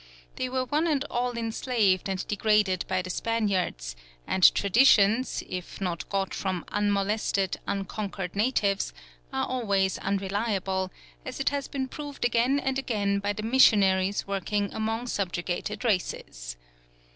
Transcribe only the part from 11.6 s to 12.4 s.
been proved